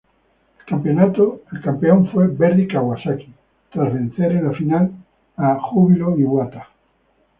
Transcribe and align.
El 0.75 1.61
campeón 1.61 2.09
fue 2.11 2.25
Verdy 2.25 2.67
Kawasaki, 2.67 3.31
tras 3.71 3.93
vencer 3.93 4.31
en 4.31 4.45
la 4.45 4.51
final 4.53 4.91
a 5.37 5.59
Júbilo 5.59 6.17
Iwata. 6.17 6.69